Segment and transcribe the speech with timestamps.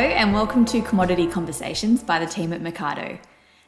[0.00, 3.18] And welcome to Commodity Conversations by the team at Mercado,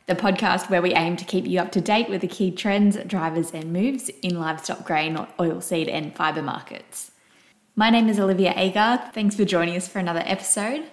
[0.07, 2.97] the podcast where we aim to keep you up to date with the key trends,
[3.07, 7.11] drivers, and moves in livestock, grain, oilseed, and fibre markets.
[7.77, 9.11] My name is Olivia Agar.
[9.13, 10.85] Thanks for joining us for another episode.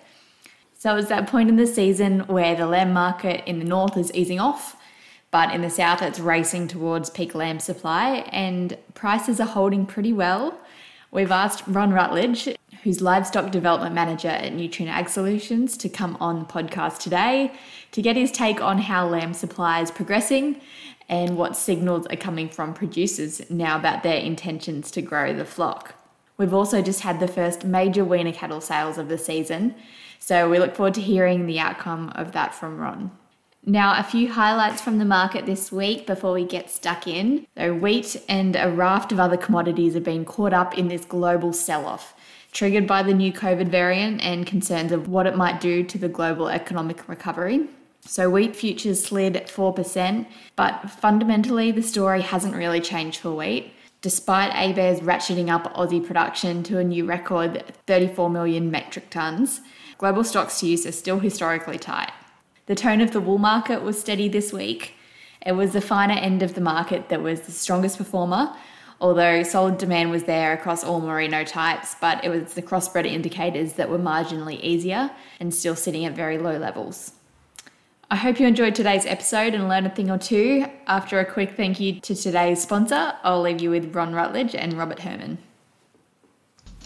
[0.77, 4.13] So, it's that point in the season where the lamb market in the north is
[4.13, 4.75] easing off,
[5.31, 10.11] but in the south it's racing towards peak lamb supply, and prices are holding pretty
[10.11, 10.59] well.
[11.11, 16.39] We've asked Ron Rutledge, who's livestock development manager at Nutrien Ag Solutions, to come on
[16.39, 17.51] the podcast today
[17.91, 20.61] to get his take on how lamb supply is progressing
[21.09, 25.95] and what signals are coming from producers now about their intentions to grow the flock.
[26.37, 29.75] We've also just had the first major weaner cattle sales of the season,
[30.19, 33.11] so we look forward to hearing the outcome of that from Ron.
[33.65, 37.45] Now, a few highlights from the market this week before we get stuck in.
[37.57, 41.51] So, wheat and a raft of other commodities have been caught up in this global
[41.51, 42.15] sell off
[42.51, 46.09] triggered by the new COVID variant and concerns of what it might do to the
[46.09, 47.67] global economic recovery.
[48.01, 50.25] So, wheat futures slid 4%,
[50.55, 53.73] but fundamentally, the story hasn't really changed for wheat.
[54.01, 59.59] Despite ABARES ratcheting up Aussie production to a new record 34 million metric tonnes,
[59.97, 62.11] global stocks to use are still historically tight.
[62.67, 64.93] The tone of the wool market was steady this week.
[65.45, 68.55] It was the finer end of the market that was the strongest performer,
[69.01, 73.73] although solid demand was there across all merino types, but it was the crossbred indicators
[73.73, 77.13] that were marginally easier and still sitting at very low levels.
[78.11, 80.65] I hope you enjoyed today's episode and learned a thing or two.
[80.87, 84.73] After a quick thank you to today's sponsor, I'll leave you with Ron Rutledge and
[84.73, 85.37] Robert Herrmann.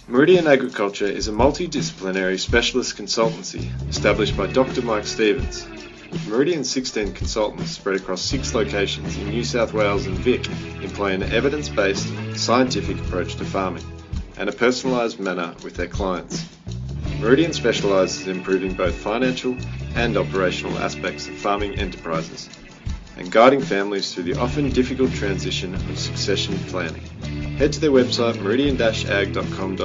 [0.09, 4.81] Meridian Agriculture is a multidisciplinary specialist consultancy established by Dr.
[4.81, 5.65] Mike Stevens.
[6.27, 10.47] Meridian's 16 consultants spread across six locations in New South Wales and Vic
[10.81, 13.83] employ an evidence based, scientific approach to farming
[14.37, 16.45] and a personalised manner with their clients.
[17.19, 19.55] Meridian specialises in improving both financial
[19.95, 22.49] and operational aspects of farming enterprises
[23.17, 27.03] and guiding families through the often difficult transition of succession planning.
[27.57, 29.77] Head to their website meridian-ag.com.au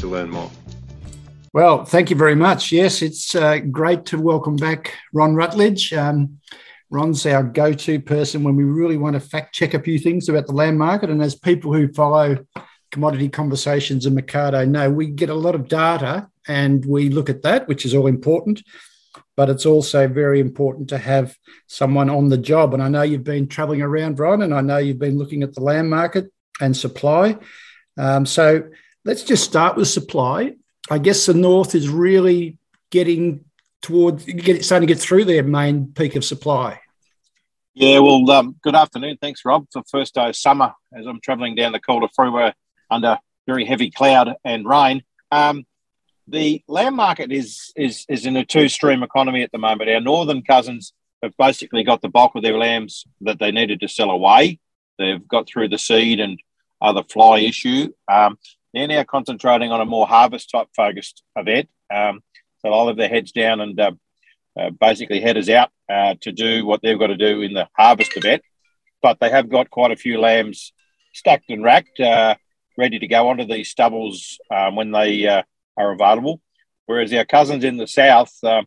[0.00, 0.50] to learn more.
[1.54, 2.72] Well, thank you very much.
[2.72, 5.94] Yes, it's uh, great to welcome back Ron Rutledge.
[5.94, 6.40] Um,
[6.90, 10.28] Ron's our go to person when we really want to fact check a few things
[10.28, 11.08] about the land market.
[11.08, 12.44] And as people who follow
[12.90, 17.42] commodity conversations and Mercado know, we get a lot of data and we look at
[17.42, 18.62] that, which is all important.
[19.34, 21.34] But it's also very important to have
[21.66, 22.74] someone on the job.
[22.74, 25.54] And I know you've been traveling around, Ron, and I know you've been looking at
[25.54, 26.30] the land market
[26.60, 27.38] and supply.
[27.96, 28.64] Um, so
[29.06, 30.52] let's just start with supply.
[30.90, 32.58] I guess the north is really
[32.90, 33.44] getting
[33.82, 36.80] towards get, starting to get through their main peak of supply.
[37.74, 39.18] Yeah, well, um, good afternoon.
[39.20, 42.52] Thanks, Rob, for first day of summer as I'm travelling down the Calder Freeway
[42.90, 45.02] under very heavy cloud and rain.
[45.30, 45.64] Um,
[46.26, 49.90] the land market is, is is in a two stream economy at the moment.
[49.90, 53.88] Our northern cousins have basically got the bulk of their lambs that they needed to
[53.88, 54.58] sell away.
[54.98, 56.38] They've got through the seed and
[56.80, 57.92] other fly issue.
[58.10, 58.38] Um,
[58.78, 61.68] they're now concentrating on a more harvest type focused event.
[61.92, 62.20] Um,
[62.60, 63.92] so I'll have their heads down and uh,
[64.58, 68.16] uh, basically headers out uh, to do what they've got to do in the harvest
[68.16, 68.42] event.
[69.02, 70.72] But they have got quite a few lambs
[71.12, 72.36] stacked and racked, uh,
[72.76, 75.42] ready to go onto these stubbles um, when they uh,
[75.76, 76.40] are available.
[76.86, 78.62] Whereas our cousins in the south, uh,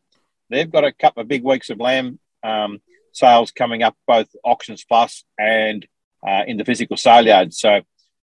[0.49, 2.79] they've got a couple of big weeks of lamb um,
[3.13, 5.85] sales coming up, both auctions plus and
[6.47, 7.53] in the physical sale yard.
[7.53, 7.81] So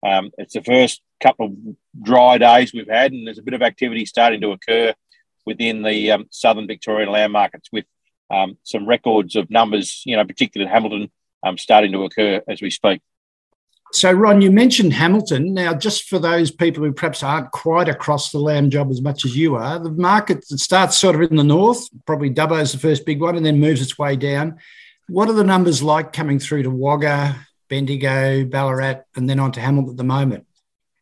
[0.04, 1.52] um, it's the first couple of
[2.02, 4.94] dry days we've had, and there's a bit of activity starting to occur
[5.44, 7.84] within the um, southern Victorian land markets with
[8.30, 11.10] um, some records of numbers, you know, particularly Hamilton,
[11.44, 13.00] um, starting to occur as we speak.
[13.92, 15.54] So, Ron, you mentioned Hamilton.
[15.54, 19.24] Now, just for those people who perhaps aren't quite across the lamb job as much
[19.24, 22.78] as you are, the market starts sort of in the north, probably Dubbo is the
[22.78, 24.58] first big one, and then moves its way down.
[25.08, 27.36] What are the numbers like coming through to Wagga,
[27.68, 30.45] Bendigo, Ballarat, and then on to Hamilton at the moment?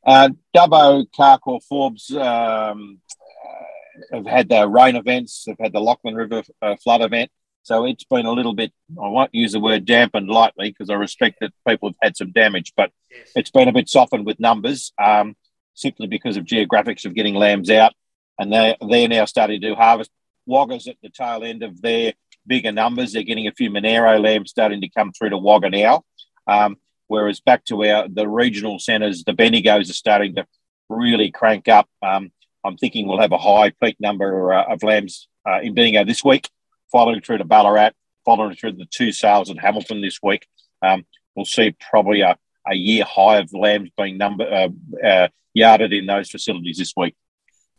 [0.06, 3.01] Uh, Dubbo, Carcoar, Forbes um,
[3.45, 5.45] uh, have had their rain events.
[5.47, 7.31] They've had the Lachlan River uh, flood event.
[7.62, 8.73] So it's been a little bit,
[9.03, 12.31] I won't use the word dampened lightly because I respect that people have had some
[12.31, 13.31] damage, but yes.
[13.35, 15.35] it's been a bit softened with numbers um,
[15.73, 17.95] simply because of geographics of getting lambs out.
[18.39, 20.11] And they're, they're now starting to do harvest.
[20.45, 22.12] Wagga's at the tail end of their
[22.47, 23.12] bigger numbers.
[23.12, 26.03] They're getting a few Monaro lambs starting to come through to Wagga now.
[26.47, 26.77] Um,
[27.14, 30.46] whereas back to our the regional centres, the Bendigos are starting to
[30.88, 31.88] really crank up.
[32.02, 32.32] Um,
[32.64, 36.25] I'm thinking we'll have a high peak number uh, of lambs uh, in Bendigo this
[36.25, 36.50] week,
[36.90, 37.93] following through to Ballarat,
[38.25, 40.46] following through the two sales in Hamilton this week.
[40.82, 41.06] Um,
[41.37, 46.06] we'll see probably a, a year high of lambs being number uh, uh, yarded in
[46.06, 47.14] those facilities this week.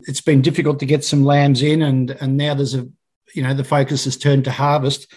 [0.01, 2.87] it's been difficult to get some lambs in, and and now there's a
[3.33, 5.11] you know the focus has turned to harvest.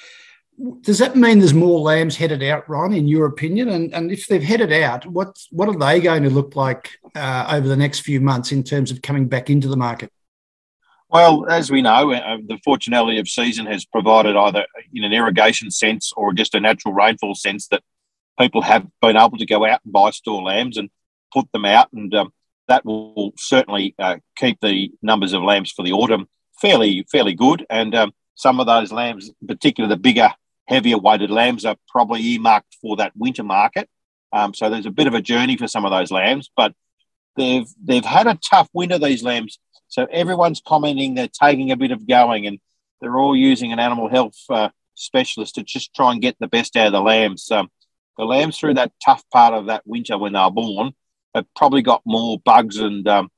[0.80, 3.68] Does that mean there's more lambs headed out, Ron, in your opinion?
[3.68, 7.48] And and if they've headed out, what what are they going to look like uh,
[7.52, 10.10] over the next few months in terms of coming back into the market?
[11.08, 15.70] Well, as we know, uh, the fortunality of season has provided either in an irrigation
[15.70, 17.82] sense or just a natural rainfall sense that
[18.38, 20.90] people have been able to go out and buy store lambs and
[21.32, 22.32] put them out, and um,
[22.66, 26.28] that will certainly uh, keep the numbers of lambs for the autumn
[26.60, 27.64] fairly fairly good.
[27.70, 30.30] And um, some of those lambs, particularly the bigger,
[30.68, 33.88] heavier weighted lambs, are probably earmarked for that winter market.
[34.32, 36.74] Um, so there's a bit of a journey for some of those lambs, but
[37.36, 38.98] they've they've had a tough winter.
[38.98, 42.60] These lambs so everyone's commenting they're taking a bit of going and
[43.00, 46.76] they're all using an animal health uh, specialist to just try and get the best
[46.76, 47.50] out of the lambs.
[47.50, 47.70] Um,
[48.16, 50.92] the lambs through that tough part of that winter when they were born
[51.34, 53.30] have probably got more bugs and um,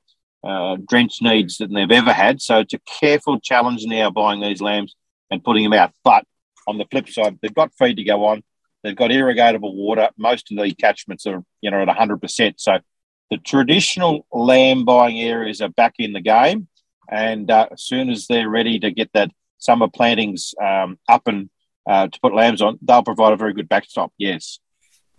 [0.43, 2.41] uh, drench needs than they've ever had.
[2.41, 4.95] So it's a careful challenge now buying these lambs
[5.29, 5.91] and putting them out.
[6.03, 6.25] But
[6.67, 8.43] on the flip side, they've got feed to go on.
[8.83, 10.09] They've got irrigatable water.
[10.17, 12.53] Most of the catchments are, you know, at 100%.
[12.57, 12.79] So
[13.29, 16.67] the traditional lamb buying areas are back in the game,
[17.09, 21.49] and uh, as soon as they're ready to get that summer plantings um, up and
[21.87, 24.11] uh, to put lambs on, they'll provide a very good backstop.
[24.17, 24.59] Yes.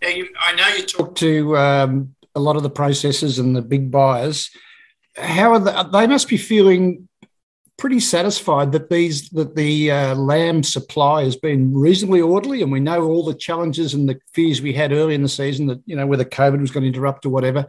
[0.01, 3.61] Yeah, you, I know you talk to um, a lot of the processors and the
[3.61, 4.49] big buyers.
[5.15, 5.83] How are they?
[5.91, 7.07] They must be feeling
[7.77, 12.79] pretty satisfied that these that the uh, lamb supply has been reasonably orderly, and we
[12.79, 15.95] know all the challenges and the fears we had early in the season that you
[15.95, 17.65] know whether COVID was going to interrupt or whatever.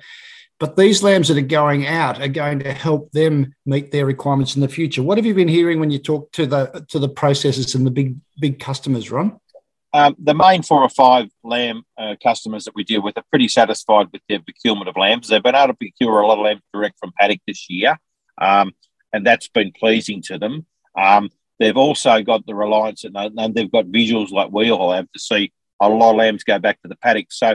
[0.60, 4.54] But these lambs that are going out are going to help them meet their requirements
[4.54, 5.02] in the future.
[5.02, 7.90] What have you been hearing when you talk to the to the processors and the
[7.90, 9.40] big big customers, Ron?
[9.92, 13.46] Um, the main four or five lamb uh, customers that we deal with are pretty
[13.46, 15.28] satisfied with their procurement of lambs.
[15.28, 17.96] They've been able to procure a lot of lambs direct from paddock this year,
[18.40, 18.72] um,
[19.14, 20.66] and that's been pleasing to them.
[20.98, 21.30] Um,
[21.60, 25.52] they've also got the reliance, and they've got visuals like we all have to see
[25.80, 27.28] a lot of lambs go back to the paddock.
[27.30, 27.54] So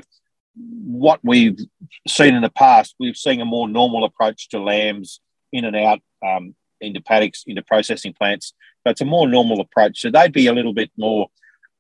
[0.55, 1.59] what we've
[2.07, 5.19] seen in the past, we've seen a more normal approach to lambs
[5.51, 8.53] in and out um, into paddocks, into processing plants.
[8.85, 9.99] But it's a more normal approach.
[9.99, 11.27] So they'd be a little bit more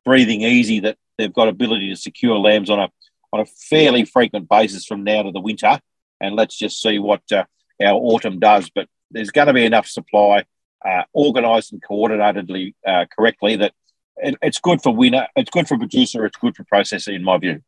[0.03, 2.89] breathing easy that they've got ability to secure lambs on a
[3.31, 5.79] on a fairly frequent basis from now to the winter.
[6.19, 7.45] And let's just see what uh,
[7.81, 8.69] our autumn does.
[8.69, 10.45] But there's going to be enough supply,
[10.85, 13.73] uh, organised and coordinatedly uh, correctly that
[14.17, 17.37] it, it's good for winner, it's good for producer, it's good for processor, in my
[17.37, 17.61] view.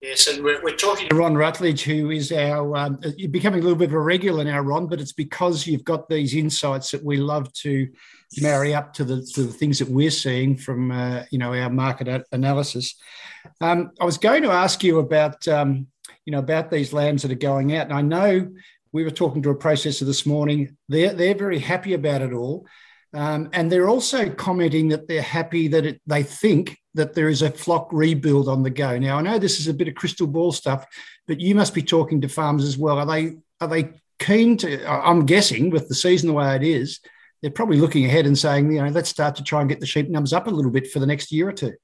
[0.00, 3.62] Yes, and we're, we're talking to Ron Rutledge, who is our, um, you're becoming a
[3.62, 7.02] little bit of a regular now, Ron, but it's because you've got these insights that
[7.02, 7.88] we love to
[8.42, 11.70] marry up to the, to the things that we're seeing from, uh, you know, our
[11.70, 12.96] market analysis.
[13.62, 15.86] Um, I was going to ask you about, um,
[16.26, 17.86] you know, about these lambs that are going out.
[17.86, 18.52] And I know
[18.94, 20.76] we were talking to a processor this morning.
[20.88, 22.64] They're, they're very happy about it all.
[23.12, 27.42] Um, and they're also commenting that they're happy that it, they think that there is
[27.42, 28.96] a flock rebuild on the go.
[28.96, 30.86] Now, I know this is a bit of crystal ball stuff,
[31.26, 32.98] but you must be talking to farmers as well.
[33.00, 34.88] Are they are they keen to?
[34.88, 37.00] I'm guessing with the season the way it is,
[37.42, 39.86] they're probably looking ahead and saying, you know, let's start to try and get the
[39.86, 41.74] sheep numbers up a little bit for the next year or two.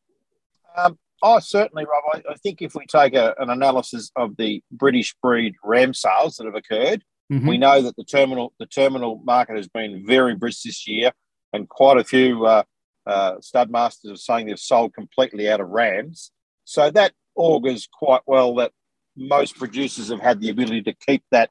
[0.77, 2.05] Um, oh, certainly, Rob.
[2.15, 6.37] I, I think if we take a, an analysis of the British breed ram sales
[6.37, 7.47] that have occurred, mm-hmm.
[7.47, 11.13] we know that the terminal the terminal market has been very brisk this year,
[11.53, 12.63] and quite a few uh,
[13.07, 16.31] uh, stud masters are saying they've sold completely out of rams.
[16.65, 18.73] So that augurs quite well that
[19.17, 21.51] most producers have had the ability to keep that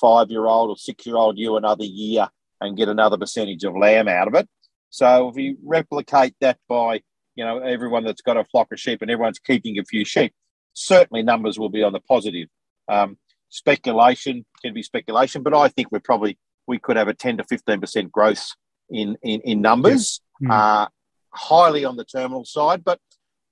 [0.00, 2.28] five year old or six year old ewe another year
[2.60, 4.48] and get another percentage of lamb out of it.
[4.90, 7.02] So if you replicate that by
[7.34, 10.32] you know everyone that's got a flock of sheep and everyone's keeping a few sheep,
[10.72, 12.48] certainly numbers will be on the positive.
[12.88, 13.18] Um,
[13.48, 17.44] speculation can be speculation, but I think we're probably we could have a ten to
[17.44, 18.46] fifteen percent growth
[18.90, 20.50] in in, in numbers mm.
[20.50, 20.88] uh,
[21.32, 22.84] highly on the terminal side.
[22.84, 22.98] But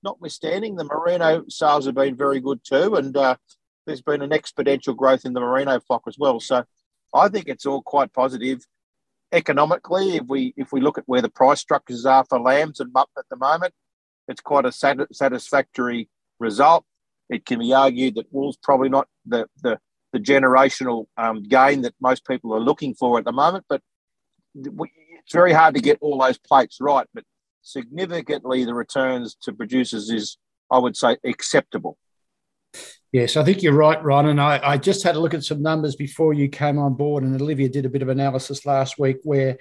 [0.03, 3.35] notwithstanding, the Merino sales have been very good too, and uh,
[3.85, 6.39] there's been an exponential growth in the Merino flock as well.
[6.39, 6.63] So
[7.13, 8.59] I think it's all quite positive
[9.31, 10.17] economically.
[10.17, 13.13] If we if we look at where the price structures are for lambs and mutton
[13.17, 13.73] at the moment,
[14.27, 16.09] it's quite a sat- satisfactory
[16.39, 16.85] result.
[17.29, 19.79] It can be argued that wool's probably not the the,
[20.13, 23.81] the generational um, gain that most people are looking for at the moment, but
[24.55, 24.91] we,
[25.29, 27.23] it's very hard to get all those plates right, but
[27.61, 30.37] significantly the returns to producers is,
[30.71, 31.97] I would say, acceptable.
[33.11, 34.27] Yes, I think you're right, Ron.
[34.27, 37.23] And I, I, just had a look at some numbers before you came on board,
[37.23, 39.57] and Olivia did a bit of analysis last week where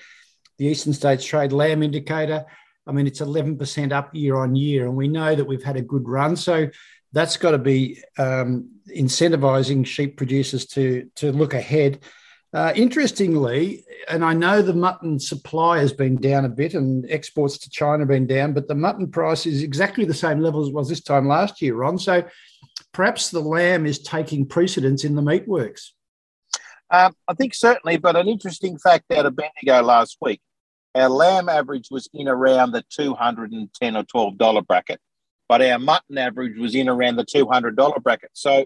[0.58, 2.44] the Eastern States Trade Lamb Indicator,
[2.86, 5.82] I mean, it's 11% up year on year, and we know that we've had a
[5.82, 6.36] good run.
[6.36, 6.68] So
[7.12, 12.00] that's got to be um, incentivizing sheep producers to to look ahead.
[12.52, 17.58] Uh, interestingly, and I know the mutton supply has been down a bit and exports
[17.58, 20.68] to China have been down, but the mutton price is exactly the same level as
[20.68, 21.98] it was this time last year, Ron.
[21.98, 22.24] So
[22.92, 25.90] perhaps the lamb is taking precedence in the meatworks.
[26.90, 30.40] Um, I think certainly, but an interesting fact out of Bendigo last week,
[30.94, 35.00] our lamb average was in around the 210 or 12 dollar bracket,
[35.48, 38.30] but our mutton average was in around the 200 dollar bracket.
[38.32, 38.64] So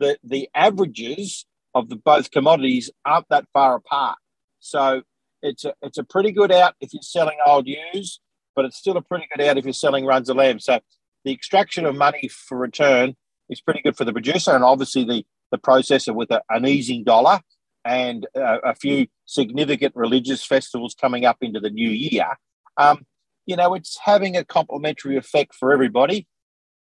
[0.00, 1.44] the the averages
[1.74, 4.16] of the both commodities aren't that far apart.
[4.60, 5.02] So
[5.42, 8.20] it's a it's a pretty good out if you're selling old ewes,
[8.56, 10.58] but it's still a pretty good out if you're selling runs of lamb.
[10.58, 10.80] So
[11.24, 13.14] the extraction of money for return
[13.48, 17.04] is pretty good for the producer, and obviously the the processor with a, an easing
[17.04, 17.40] dollar
[17.84, 22.26] and uh, a few significant religious festivals coming up into the new year.
[22.76, 23.06] Um,
[23.46, 26.26] you know, it's having a complementary effect for everybody.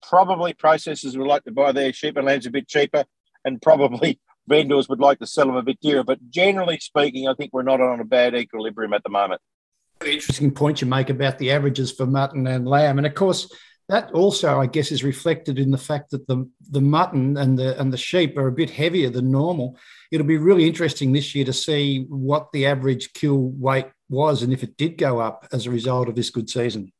[0.03, 3.05] Probably processors would like to buy their sheep and lambs a bit cheaper,
[3.45, 6.03] and probably vendors would like to sell them a bit dearer.
[6.03, 9.41] But generally speaking, I think we're not on a bad equilibrium at the moment.
[10.05, 13.51] Interesting point you make about the averages for mutton and lamb, and of course
[13.89, 17.79] that also, I guess, is reflected in the fact that the the mutton and the
[17.81, 19.79] and the sheep are a bit heavier than normal.
[20.11, 24.53] It'll be really interesting this year to see what the average kill weight was and
[24.53, 26.93] if it did go up as a result of this good season.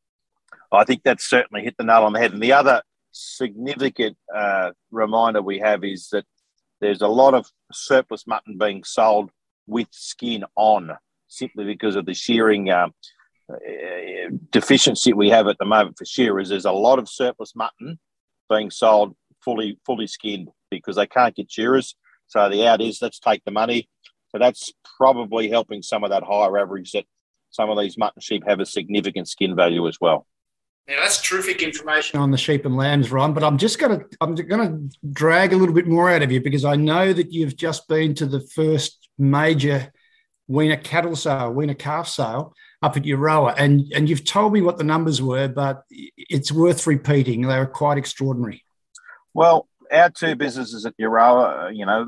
[0.73, 2.33] I think that's certainly hit the nail on the head.
[2.33, 6.25] And the other significant uh, reminder we have is that
[6.81, 9.31] there's a lot of surplus mutton being sold
[9.67, 10.91] with skin on,
[11.29, 12.89] simply because of the shearing uh,
[13.53, 16.49] Uh, deficiency we have at the moment for shearers.
[16.49, 17.99] There's a lot of surplus mutton
[18.51, 21.95] being sold fully fully skinned because they can't get shearers.
[22.27, 23.89] So the out is let's take the money.
[24.31, 27.05] So that's probably helping some of that higher average that
[27.51, 30.27] some of these mutton sheep have a significant skin value as well.
[30.89, 33.33] Now that's terrific information on the sheep and lambs, Ron.
[33.33, 36.33] But I'm just going to I'm going to drag a little bit more out of
[36.33, 39.93] you because I know that you've just been to the first major
[40.49, 44.79] weaner cattle sale, weaner calf sale up at Euroa, and and you've told me what
[44.79, 47.43] the numbers were, but it's worth repeating.
[47.43, 48.65] They were quite extraordinary.
[49.35, 52.07] Well, our two businesses at Euroa, you know,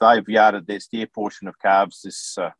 [0.00, 2.50] they've yarded their steer portion of calves this uh,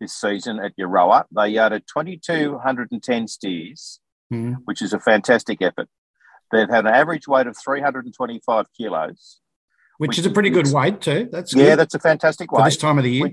[0.00, 1.24] this season at Euroa.
[1.34, 4.00] They yarded 2,210 steers
[4.32, 4.56] mm.
[4.64, 5.88] which is a fantastic effort.
[6.50, 9.40] They've had an average weight of 325 kilos,
[9.98, 11.28] which, which is a pretty good weight too.
[11.30, 11.78] That's yeah, good.
[11.78, 13.30] that's a fantastic weight for this time of the year.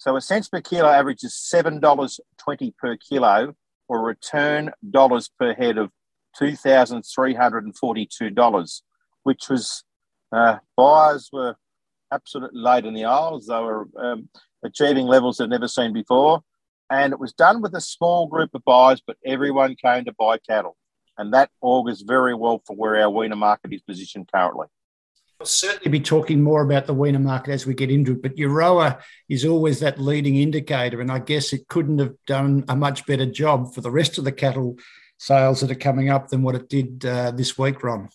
[0.00, 3.54] So a cents per kilo average is seven dollars twenty per kilo,
[3.86, 5.90] or return dollars per head of
[6.34, 8.82] two thousand three hundred and forty-two dollars,
[9.24, 9.84] which was
[10.32, 11.54] uh, buyers were
[12.10, 13.48] absolutely laid in the aisles.
[13.48, 14.30] They were um,
[14.64, 16.40] achieving levels they've never seen before.
[16.88, 20.38] And it was done with a small group of buyers, but everyone came to buy
[20.38, 20.78] cattle.
[21.18, 24.68] And that augurs very well for where our weaner market is positioned currently.
[25.40, 28.36] We'll certainly be talking more about the weaner market as we get into it, but
[28.36, 31.00] Euroa is always that leading indicator.
[31.00, 34.24] And I guess it couldn't have done a much better job for the rest of
[34.24, 34.76] the cattle
[35.16, 38.10] sales that are coming up than what it did uh, this week, Ron.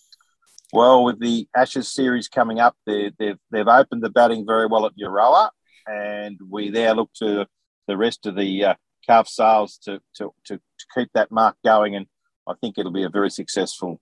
[0.72, 4.86] Well, with the Ashes series coming up, they, they've, they've opened the batting very well
[4.86, 5.50] at Euroa,
[5.88, 7.48] and we there look to
[7.88, 11.96] the rest of the uh, calf sales to, to, to, to, keep that mark going.
[11.96, 12.06] And
[12.46, 14.00] I think it'll be a very successful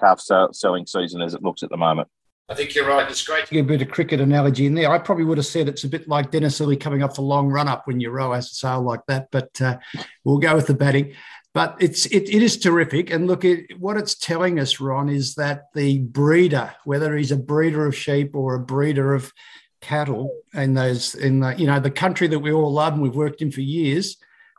[0.00, 0.20] calf
[0.52, 2.08] selling season as it looks at the moment.
[2.50, 3.08] I think you're right.
[3.10, 4.90] It's great to get a bit of cricket analogy in there.
[4.90, 7.48] I probably would have said it's a bit like Dennis Lillee coming off a long
[7.48, 9.76] run up when Euroa has a sale like that, but uh,
[10.24, 11.12] we'll go with the batting.
[11.52, 13.10] But it's it, it is terrific.
[13.10, 17.36] And look, it, what it's telling us, Ron, is that the breeder, whether he's a
[17.36, 19.32] breeder of sheep or a breeder of
[19.80, 23.14] cattle in those in the you know the country that we all love and we've
[23.14, 24.16] worked in for years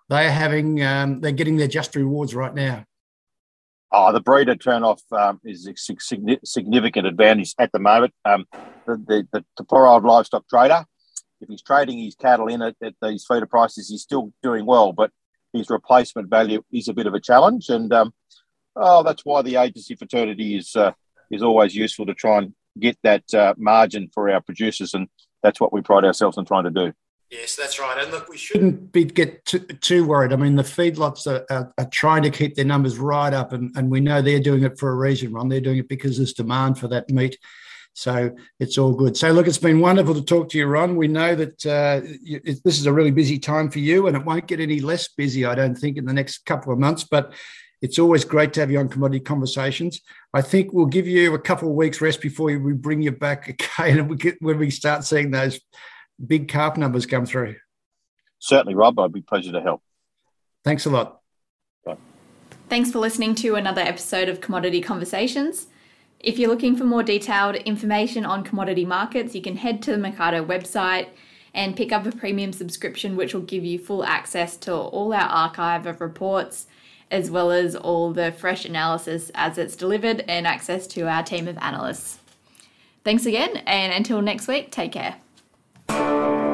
[0.07, 2.85] they're having um, they're getting their just rewards right now
[3.91, 5.73] oh the breeder turnoff um, is a
[6.43, 8.13] significant advantage at the moment.
[8.25, 8.45] Um,
[8.85, 10.85] the, the, the, poor old livestock trader
[11.41, 14.91] if he's trading his cattle in at, at these feeder prices he's still doing well
[14.91, 15.11] but
[15.53, 17.69] his replacement value is a bit of a challenge.
[17.69, 18.13] And um,
[18.75, 20.91] oh that's why the agency fraternity is uh,
[21.31, 25.07] is always useful to try and get that uh, margin for our producers, and
[25.43, 26.93] that's what we pride ourselves on trying to do.
[27.31, 27.95] Yes, that's right.
[28.01, 30.33] And look, we shouldn't be get too, too worried.
[30.33, 33.71] I mean, the feedlots are, are, are, trying to keep their numbers right up, and,
[33.75, 35.47] and we know they're doing it for a reason, Ron.
[35.47, 37.37] They're doing it because there's demand for that meat.
[37.93, 39.15] So it's all good.
[39.15, 40.95] So, look, it's been wonderful to talk to you, Ron.
[40.95, 44.25] We know that uh, it, this is a really busy time for you, and it
[44.25, 47.03] won't get any less busy, I don't think, in the next couple of months.
[47.03, 47.33] But
[47.81, 50.01] it's always great to have you on Commodity Conversations.
[50.33, 53.47] I think we'll give you a couple of weeks rest before we bring you back
[53.77, 55.59] again and we get, when we start seeing those
[56.25, 57.55] big calf numbers come through.
[58.39, 58.99] Certainly, Rob.
[58.99, 59.81] I'd be pleasure to help.
[60.63, 61.21] Thanks a lot.
[61.85, 61.97] Bye.
[62.69, 65.67] Thanks for listening to another episode of Commodity Conversations.
[66.19, 69.97] If you're looking for more detailed information on commodity markets, you can head to the
[69.97, 71.07] Mercado website
[71.53, 75.21] and pick up a premium subscription, which will give you full access to all our
[75.21, 76.67] archive of reports,
[77.09, 81.47] as well as all the fresh analysis as it's delivered and access to our team
[81.47, 82.19] of analysts.
[83.03, 85.15] Thanks again, and until next week, take care.
[85.89, 86.48] Thank you.